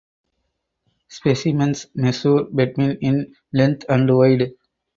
[1.09, 4.53] Specimens measure between in length and wide.